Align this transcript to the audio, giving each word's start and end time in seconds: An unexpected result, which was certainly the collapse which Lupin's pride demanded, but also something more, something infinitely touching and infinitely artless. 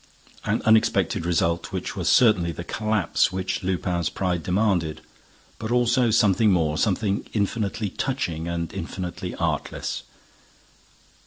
An 0.45 0.63
unexpected 0.65 1.27
result, 1.27 1.71
which 1.71 1.95
was 1.95 2.09
certainly 2.09 2.51
the 2.51 2.63
collapse 2.63 3.31
which 3.31 3.61
Lupin's 3.61 4.09
pride 4.09 4.41
demanded, 4.41 5.01
but 5.59 5.69
also 5.69 6.09
something 6.09 6.49
more, 6.49 6.75
something 6.79 7.23
infinitely 7.33 7.91
touching 7.91 8.47
and 8.47 8.73
infinitely 8.73 9.35
artless. 9.35 10.01